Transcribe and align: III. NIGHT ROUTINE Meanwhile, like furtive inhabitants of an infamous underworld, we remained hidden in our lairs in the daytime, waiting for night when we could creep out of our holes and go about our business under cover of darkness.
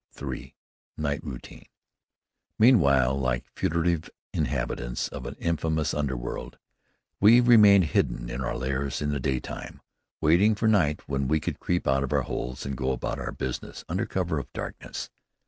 III. 0.19 0.55
NIGHT 0.97 1.23
ROUTINE 1.23 1.67
Meanwhile, 2.57 3.19
like 3.19 3.45
furtive 3.53 4.09
inhabitants 4.33 5.07
of 5.09 5.27
an 5.27 5.35
infamous 5.37 5.93
underworld, 5.93 6.57
we 7.19 7.39
remained 7.39 7.83
hidden 7.85 8.27
in 8.27 8.41
our 8.41 8.57
lairs 8.57 9.03
in 9.03 9.11
the 9.11 9.19
daytime, 9.19 9.79
waiting 10.19 10.55
for 10.55 10.67
night 10.67 11.07
when 11.07 11.27
we 11.27 11.39
could 11.39 11.59
creep 11.59 11.87
out 11.87 12.03
of 12.03 12.13
our 12.13 12.23
holes 12.23 12.65
and 12.65 12.75
go 12.75 12.91
about 12.93 13.19
our 13.19 13.31
business 13.31 13.85
under 13.87 14.07
cover 14.07 14.39
of 14.39 14.51
darkness. 14.53 15.11